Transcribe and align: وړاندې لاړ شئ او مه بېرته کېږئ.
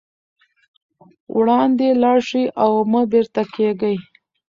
وړاندې 1.35 1.87
لاړ 2.01 2.19
شئ 2.29 2.45
او 2.63 2.71
مه 2.91 3.01
بېرته 3.11 3.41
کېږئ. 3.55 3.95